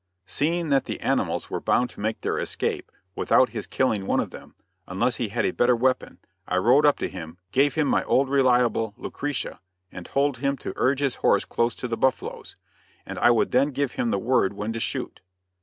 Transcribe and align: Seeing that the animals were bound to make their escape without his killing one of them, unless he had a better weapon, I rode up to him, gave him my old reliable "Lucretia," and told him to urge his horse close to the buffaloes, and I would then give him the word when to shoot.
Seeing 0.25 0.69
that 0.69 0.85
the 0.85 0.99
animals 0.99 1.51
were 1.51 1.59
bound 1.61 1.91
to 1.91 1.99
make 1.99 2.21
their 2.21 2.39
escape 2.39 2.91
without 3.15 3.49
his 3.49 3.67
killing 3.67 4.07
one 4.07 4.19
of 4.19 4.31
them, 4.31 4.55
unless 4.87 5.17
he 5.17 5.29
had 5.29 5.45
a 5.45 5.51
better 5.51 5.75
weapon, 5.75 6.17
I 6.47 6.57
rode 6.57 6.87
up 6.87 6.97
to 6.97 7.07
him, 7.07 7.37
gave 7.51 7.75
him 7.75 7.87
my 7.87 8.03
old 8.05 8.27
reliable 8.27 8.95
"Lucretia," 8.97 9.59
and 9.91 10.03
told 10.07 10.37
him 10.37 10.57
to 10.57 10.73
urge 10.75 11.01
his 11.01 11.17
horse 11.17 11.45
close 11.45 11.75
to 11.75 11.87
the 11.87 11.97
buffaloes, 11.97 12.55
and 13.05 13.19
I 13.19 13.29
would 13.29 13.51
then 13.51 13.69
give 13.69 13.91
him 13.91 14.09
the 14.09 14.17
word 14.17 14.53
when 14.53 14.73
to 14.73 14.79
shoot. 14.79 15.21